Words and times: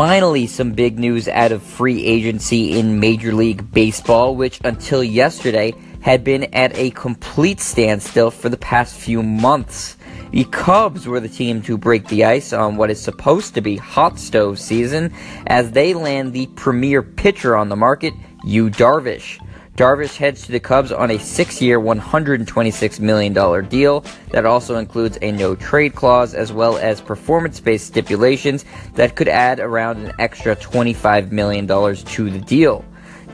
Finally, 0.00 0.46
some 0.46 0.72
big 0.72 0.98
news 0.98 1.28
out 1.28 1.52
of 1.52 1.62
free 1.62 2.02
agency 2.06 2.78
in 2.78 3.00
Major 3.00 3.34
League 3.34 3.70
Baseball, 3.70 4.34
which 4.34 4.58
until 4.64 5.04
yesterday 5.04 5.74
had 6.00 6.24
been 6.24 6.44
at 6.54 6.74
a 6.74 6.88
complete 6.92 7.60
standstill 7.60 8.30
for 8.30 8.48
the 8.48 8.56
past 8.56 8.96
few 8.96 9.22
months. 9.22 9.98
The 10.30 10.44
Cubs 10.44 11.06
were 11.06 11.20
the 11.20 11.28
team 11.28 11.60
to 11.64 11.76
break 11.76 12.08
the 12.08 12.24
ice 12.24 12.54
on 12.54 12.78
what 12.78 12.90
is 12.90 12.98
supposed 12.98 13.52
to 13.56 13.60
be 13.60 13.76
hot 13.76 14.18
stove 14.18 14.58
season 14.58 15.12
as 15.46 15.72
they 15.72 15.92
land 15.92 16.32
the 16.32 16.46
premier 16.46 17.02
pitcher 17.02 17.54
on 17.54 17.68
the 17.68 17.76
market, 17.76 18.14
Yu 18.42 18.70
Darvish. 18.70 19.38
Darvish 19.80 20.18
heads 20.18 20.44
to 20.44 20.52
the 20.52 20.60
Cubs 20.60 20.92
on 20.92 21.10
a 21.10 21.18
six 21.18 21.62
year, 21.62 21.80
$126 21.80 23.00
million 23.00 23.66
deal 23.70 24.04
that 24.28 24.44
also 24.44 24.76
includes 24.76 25.16
a 25.22 25.32
no 25.32 25.54
trade 25.54 25.94
clause 25.94 26.34
as 26.34 26.52
well 26.52 26.76
as 26.76 27.00
performance 27.00 27.60
based 27.60 27.86
stipulations 27.86 28.66
that 28.92 29.16
could 29.16 29.26
add 29.26 29.58
around 29.58 30.04
an 30.04 30.12
extra 30.18 30.54
$25 30.54 31.32
million 31.32 31.66
to 31.66 32.30
the 32.30 32.40
deal. 32.40 32.84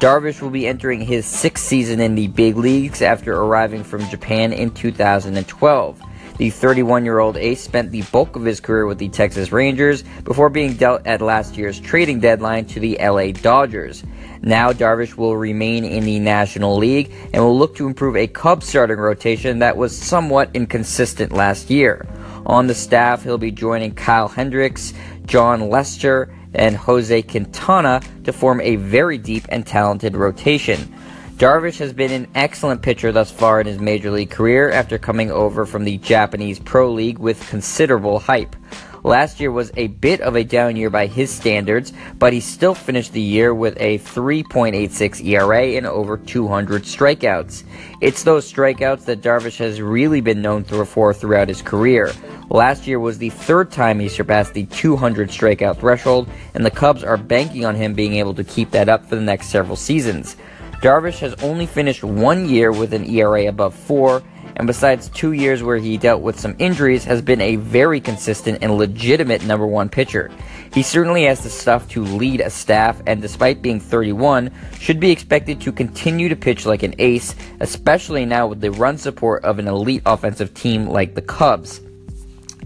Darvish 0.00 0.42
will 0.42 0.50
be 0.50 0.66
entering 0.66 1.00
his 1.00 1.26
sixth 1.26 1.64
season 1.64 2.00
in 2.00 2.16
the 2.16 2.26
big 2.26 2.56
leagues 2.56 3.02
after 3.02 3.36
arriving 3.36 3.84
from 3.84 4.04
Japan 4.08 4.52
in 4.52 4.72
2012. 4.72 6.02
The 6.42 6.50
31 6.50 7.04
year 7.04 7.20
old 7.20 7.36
ace 7.36 7.62
spent 7.62 7.92
the 7.92 8.02
bulk 8.10 8.34
of 8.34 8.44
his 8.44 8.58
career 8.58 8.84
with 8.84 8.98
the 8.98 9.08
Texas 9.08 9.52
Rangers 9.52 10.02
before 10.24 10.50
being 10.50 10.74
dealt 10.74 11.06
at 11.06 11.20
last 11.20 11.56
year's 11.56 11.78
trading 11.78 12.18
deadline 12.18 12.64
to 12.64 12.80
the 12.80 12.98
LA 13.00 13.30
Dodgers. 13.30 14.02
Now, 14.40 14.72
Darvish 14.72 15.16
will 15.16 15.36
remain 15.36 15.84
in 15.84 16.04
the 16.04 16.18
National 16.18 16.76
League 16.76 17.12
and 17.32 17.44
will 17.44 17.56
look 17.56 17.76
to 17.76 17.86
improve 17.86 18.16
a 18.16 18.26
Cubs 18.26 18.66
starting 18.66 18.96
rotation 18.96 19.60
that 19.60 19.76
was 19.76 19.96
somewhat 19.96 20.50
inconsistent 20.52 21.30
last 21.30 21.70
year. 21.70 22.08
On 22.44 22.66
the 22.66 22.74
staff, 22.74 23.22
he'll 23.22 23.38
be 23.38 23.52
joining 23.52 23.94
Kyle 23.94 24.26
Hendricks, 24.26 24.94
Jon 25.26 25.70
Lester, 25.70 26.34
and 26.54 26.76
Jose 26.76 27.22
Quintana 27.22 28.00
to 28.24 28.32
form 28.32 28.60
a 28.62 28.74
very 28.74 29.16
deep 29.16 29.44
and 29.48 29.64
talented 29.64 30.16
rotation. 30.16 30.92
Darvish 31.36 31.78
has 31.78 31.92
been 31.92 32.12
an 32.12 32.28
excellent 32.34 32.82
pitcher 32.82 33.10
thus 33.10 33.30
far 33.30 33.60
in 33.60 33.66
his 33.66 33.80
major 33.80 34.10
league 34.10 34.30
career 34.30 34.70
after 34.70 34.98
coming 34.98 35.30
over 35.30 35.66
from 35.66 35.84
the 35.84 35.98
Japanese 35.98 36.60
Pro 36.60 36.92
League 36.92 37.18
with 37.18 37.48
considerable 37.48 38.20
hype. 38.20 38.54
Last 39.02 39.40
year 39.40 39.50
was 39.50 39.72
a 39.76 39.88
bit 39.88 40.20
of 40.20 40.36
a 40.36 40.44
down 40.44 40.76
year 40.76 40.88
by 40.88 41.06
his 41.06 41.32
standards, 41.32 41.92
but 42.20 42.32
he 42.32 42.38
still 42.38 42.74
finished 42.74 43.12
the 43.12 43.20
year 43.20 43.52
with 43.52 43.76
a 43.80 43.98
3.86 43.98 45.24
ERA 45.24 45.76
and 45.76 45.86
over 45.86 46.16
200 46.16 46.84
strikeouts. 46.84 47.64
It's 48.00 48.22
those 48.22 48.50
strikeouts 48.50 49.06
that 49.06 49.22
Darvish 49.22 49.56
has 49.56 49.80
really 49.80 50.20
been 50.20 50.42
known 50.42 50.62
for 50.62 51.12
throughout 51.12 51.48
his 51.48 51.62
career. 51.62 52.12
Last 52.50 52.86
year 52.86 53.00
was 53.00 53.18
the 53.18 53.30
third 53.30 53.72
time 53.72 53.98
he 53.98 54.08
surpassed 54.08 54.54
the 54.54 54.66
200 54.66 55.30
strikeout 55.30 55.78
threshold, 55.80 56.28
and 56.54 56.64
the 56.64 56.70
Cubs 56.70 57.02
are 57.02 57.16
banking 57.16 57.64
on 57.64 57.74
him 57.74 57.94
being 57.94 58.14
able 58.14 58.34
to 58.34 58.44
keep 58.44 58.70
that 58.70 58.88
up 58.88 59.06
for 59.06 59.16
the 59.16 59.22
next 59.22 59.48
several 59.48 59.74
seasons. 59.74 60.36
Darvish 60.82 61.20
has 61.20 61.34
only 61.42 61.66
finished 61.66 62.02
one 62.02 62.48
year 62.48 62.72
with 62.72 62.92
an 62.92 63.08
ERA 63.08 63.48
above 63.48 63.74
4 63.74 64.22
and 64.56 64.66
besides 64.66 65.08
two 65.08 65.32
years 65.32 65.62
where 65.62 65.78
he 65.78 65.96
dealt 65.96 66.22
with 66.22 66.38
some 66.38 66.54
injuries, 66.58 67.04
has 67.04 67.22
been 67.22 67.40
a 67.40 67.56
very 67.56 68.00
consistent 68.00 68.58
and 68.62 68.76
legitimate 68.76 69.44
number 69.44 69.66
one 69.66 69.88
pitcher. 69.88 70.30
He 70.74 70.82
certainly 70.82 71.24
has 71.24 71.42
the 71.42 71.50
stuff 71.50 71.88
to 71.90 72.04
lead 72.04 72.40
a 72.40 72.50
staff, 72.50 73.00
and 73.06 73.22
despite 73.22 73.62
being 73.62 73.80
31, 73.80 74.50
should 74.78 75.00
be 75.00 75.10
expected 75.10 75.60
to 75.62 75.72
continue 75.72 76.28
to 76.28 76.36
pitch 76.36 76.66
like 76.66 76.82
an 76.82 76.94
ace, 76.98 77.34
especially 77.60 78.26
now 78.26 78.46
with 78.46 78.60
the 78.60 78.70
run 78.72 78.98
support 78.98 79.44
of 79.44 79.58
an 79.58 79.68
elite 79.68 80.02
offensive 80.04 80.52
team 80.52 80.86
like 80.86 81.14
the 81.14 81.22
Cubs. 81.22 81.80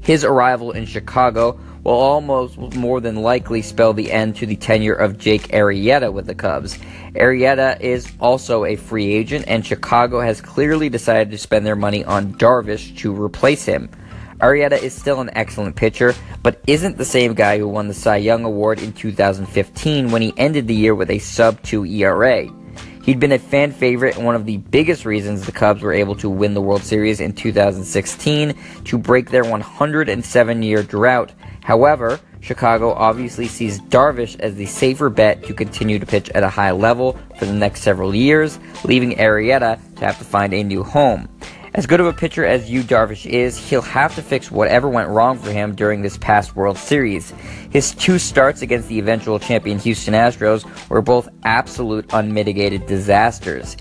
His 0.00 0.24
arrival 0.24 0.72
in 0.72 0.86
Chicago 0.86 1.58
will 1.84 1.92
almost 1.92 2.58
more 2.74 3.00
than 3.00 3.16
likely 3.16 3.62
spell 3.62 3.92
the 3.92 4.10
end 4.10 4.34
to 4.36 4.46
the 4.46 4.56
tenure 4.56 4.94
of 4.94 5.18
Jake 5.18 5.48
Arrieta 5.48 6.12
with 6.12 6.26
the 6.26 6.34
Cubs. 6.34 6.78
Arrieta 7.14 7.80
is 7.80 8.10
also 8.18 8.64
a 8.64 8.74
free 8.74 9.12
agent, 9.12 9.44
and 9.46 9.64
Chicago 9.64 10.20
has 10.20 10.40
clearly 10.40 10.88
decided 10.88 11.30
to 11.30 11.38
spend 11.38 11.66
their 11.66 11.76
money 11.76 12.04
on 12.04 12.34
Darvish 12.34 12.96
to 12.98 13.14
replace 13.14 13.64
him. 13.64 13.90
Arrieta 14.40 14.82
is 14.82 14.92
still 14.92 15.20
an 15.20 15.30
excellent 15.34 15.76
pitcher, 15.76 16.14
but 16.42 16.60
isn't 16.66 16.98
the 16.98 17.04
same 17.04 17.34
guy 17.34 17.58
who 17.58 17.68
won 17.68 17.86
the 17.86 17.94
Cy 17.94 18.16
Young 18.16 18.44
Award 18.44 18.82
in 18.82 18.92
2015 18.92 20.10
when 20.10 20.22
he 20.22 20.34
ended 20.36 20.66
the 20.66 20.74
year 20.74 20.94
with 20.94 21.10
a 21.10 21.18
sub 21.18 21.62
2 21.62 21.84
ERA. 21.86 22.48
He'd 23.04 23.20
been 23.20 23.32
a 23.32 23.38
fan 23.38 23.70
favorite 23.70 24.16
and 24.16 24.24
one 24.24 24.34
of 24.34 24.46
the 24.46 24.56
biggest 24.56 25.04
reasons 25.04 25.44
the 25.44 25.52
Cubs 25.52 25.82
were 25.82 25.92
able 25.92 26.14
to 26.16 26.30
win 26.30 26.54
the 26.54 26.62
World 26.62 26.82
Series 26.82 27.20
in 27.20 27.34
2016 27.34 28.54
to 28.84 28.98
break 28.98 29.30
their 29.30 29.44
107 29.44 30.62
year 30.62 30.82
drought 30.82 31.30
However, 31.64 32.20
Chicago 32.40 32.92
obviously 32.92 33.48
sees 33.48 33.80
Darvish 33.80 34.38
as 34.38 34.54
the 34.54 34.66
safer 34.66 35.08
bet 35.08 35.42
to 35.44 35.54
continue 35.54 35.98
to 35.98 36.04
pitch 36.04 36.28
at 36.30 36.42
a 36.42 36.48
high 36.50 36.72
level 36.72 37.18
for 37.38 37.46
the 37.46 37.54
next 37.54 37.80
several 37.80 38.14
years, 38.14 38.58
leaving 38.84 39.12
Arrieta 39.12 39.80
to 39.96 40.04
have 40.04 40.18
to 40.18 40.24
find 40.24 40.52
a 40.52 40.62
new 40.62 40.82
home. 40.82 41.26
As 41.72 41.86
good 41.86 42.00
of 42.00 42.06
a 42.06 42.12
pitcher 42.12 42.44
as 42.44 42.70
Yu 42.70 42.82
Darvish 42.82 43.24
is, 43.24 43.56
he'll 43.56 43.80
have 43.80 44.14
to 44.14 44.22
fix 44.22 44.50
whatever 44.50 44.90
went 44.90 45.08
wrong 45.08 45.38
for 45.38 45.50
him 45.50 45.74
during 45.74 46.02
this 46.02 46.18
past 46.18 46.54
World 46.54 46.76
Series. 46.76 47.32
His 47.70 47.94
two 47.94 48.18
starts 48.18 48.60
against 48.60 48.88
the 48.88 48.98
eventual 48.98 49.38
champion 49.38 49.78
Houston 49.78 50.12
Astros 50.12 50.66
were 50.90 51.00
both 51.00 51.30
absolute 51.44 52.04
unmitigated 52.12 52.86
disasters. 52.86 53.78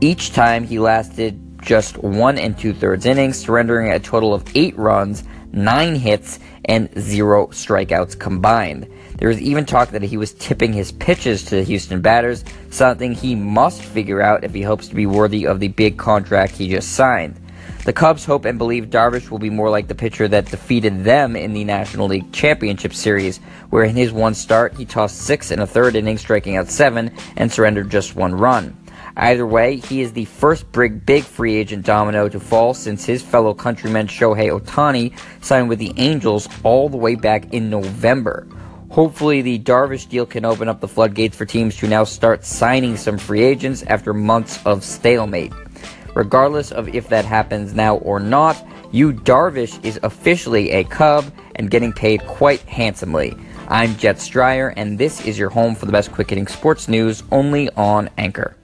Each 0.00 0.32
time 0.32 0.62
he 0.62 0.78
lasted 0.78 1.43
just 1.64 1.98
one 1.98 2.38
and 2.38 2.56
two 2.58 2.72
thirds 2.72 3.06
innings, 3.06 3.38
surrendering 3.38 3.92
a 3.92 3.98
total 3.98 4.34
of 4.34 4.44
eight 4.54 4.76
runs, 4.78 5.24
nine 5.52 5.94
hits, 5.94 6.38
and 6.66 6.88
zero 6.98 7.46
strikeouts 7.48 8.18
combined. 8.18 8.88
There 9.16 9.28
was 9.28 9.40
even 9.40 9.64
talk 9.64 9.90
that 9.90 10.02
he 10.02 10.16
was 10.16 10.34
tipping 10.34 10.72
his 10.72 10.92
pitches 10.92 11.44
to 11.44 11.56
the 11.56 11.62
Houston 11.62 12.00
batters, 12.00 12.44
something 12.70 13.12
he 13.12 13.34
must 13.34 13.82
figure 13.82 14.20
out 14.20 14.44
if 14.44 14.52
he 14.52 14.62
hopes 14.62 14.88
to 14.88 14.94
be 14.94 15.06
worthy 15.06 15.46
of 15.46 15.60
the 15.60 15.68
big 15.68 15.96
contract 15.96 16.54
he 16.54 16.68
just 16.68 16.92
signed. 16.92 17.40
The 17.84 17.92
Cubs 17.92 18.24
hope 18.24 18.46
and 18.46 18.56
believe 18.56 18.86
Darvish 18.86 19.30
will 19.30 19.38
be 19.38 19.50
more 19.50 19.68
like 19.68 19.88
the 19.88 19.94
pitcher 19.94 20.26
that 20.28 20.50
defeated 20.50 21.04
them 21.04 21.36
in 21.36 21.52
the 21.52 21.64
National 21.64 22.08
League 22.08 22.32
Championship 22.32 22.94
Series, 22.94 23.38
where 23.68 23.84
in 23.84 23.94
his 23.94 24.10
one 24.10 24.34
start 24.34 24.74
he 24.74 24.86
tossed 24.86 25.18
six 25.18 25.50
and 25.50 25.60
a 25.60 25.66
third 25.66 25.94
innings, 25.94 26.22
striking 26.22 26.56
out 26.56 26.68
seven, 26.68 27.12
and 27.36 27.52
surrendered 27.52 27.90
just 27.90 28.16
one 28.16 28.34
run. 28.34 28.74
Either 29.16 29.46
way, 29.46 29.76
he 29.76 30.00
is 30.00 30.12
the 30.12 30.24
first 30.24 30.66
big, 30.72 31.22
free 31.22 31.54
agent 31.54 31.86
domino 31.86 32.28
to 32.28 32.40
fall 32.40 32.74
since 32.74 33.04
his 33.04 33.22
fellow 33.22 33.54
countryman 33.54 34.08
Shohei 34.08 34.50
Ohtani 34.50 35.16
signed 35.40 35.68
with 35.68 35.78
the 35.78 35.92
Angels 35.96 36.48
all 36.64 36.88
the 36.88 36.96
way 36.96 37.14
back 37.14 37.52
in 37.54 37.70
November. 37.70 38.46
Hopefully, 38.90 39.40
the 39.40 39.58
Darvish 39.58 40.08
deal 40.08 40.26
can 40.26 40.44
open 40.44 40.68
up 40.68 40.80
the 40.80 40.88
floodgates 40.88 41.36
for 41.36 41.44
teams 41.44 41.76
to 41.76 41.88
now 41.88 42.04
start 42.04 42.44
signing 42.44 42.96
some 42.96 43.18
free 43.18 43.42
agents 43.42 43.82
after 43.84 44.12
months 44.12 44.64
of 44.66 44.82
stalemate. 44.82 45.52
Regardless 46.14 46.72
of 46.72 46.88
if 46.94 47.08
that 47.08 47.24
happens 47.24 47.74
now 47.74 47.96
or 47.96 48.20
not, 48.20 48.64
Yu 48.92 49.12
Darvish 49.12 49.84
is 49.84 49.98
officially 50.02 50.70
a 50.70 50.84
Cub 50.84 51.24
and 51.56 51.70
getting 51.70 51.92
paid 51.92 52.24
quite 52.26 52.60
handsomely. 52.62 53.36
I'm 53.68 53.96
Jet 53.96 54.16
Stryer, 54.16 54.72
and 54.76 54.98
this 54.98 55.24
is 55.24 55.38
your 55.38 55.50
home 55.50 55.74
for 55.74 55.86
the 55.86 55.92
best 55.92 56.12
quick 56.12 56.30
hitting 56.30 56.46
sports 56.46 56.86
news 56.88 57.22
only 57.32 57.68
on 57.70 58.10
Anchor. 58.18 58.56